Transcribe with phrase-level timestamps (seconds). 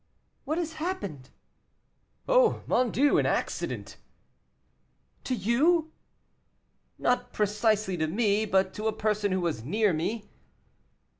[0.45, 1.29] "What has happened?"
[2.27, 3.19] "Oh, mon Dieu!
[3.19, 3.97] an accident."
[5.25, 5.91] "To you?"
[6.97, 10.27] "Not precisely to me, but to a person who was near me."